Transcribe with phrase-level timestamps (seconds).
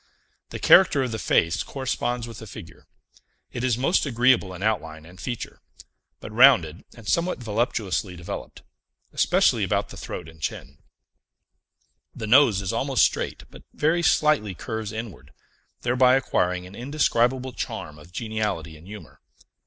[0.49, 2.87] The character of the face corresponds with the figure;
[3.51, 5.61] it is most agreeable in outline and feature,
[6.19, 8.63] but rounded and somewhat voluptuously developed,
[9.13, 10.79] especially about the throat and chin;
[12.15, 15.33] the nose is almost straight, but very slightly curves inward,
[15.83, 19.21] thereby acquiring an indescribable charm of geniality and humor.